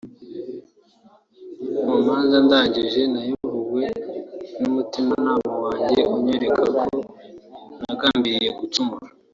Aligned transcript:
mu 1.85 1.95
manza 2.05 2.37
ndangije 2.45 3.01
nayobowe 3.13 3.85
n’umutimanama 4.59 5.51
wanjye 5.63 5.99
unyereka 6.15 6.63
ko 6.91 6.97
ntagambiriye 7.79 8.49
gucumura 8.59 9.07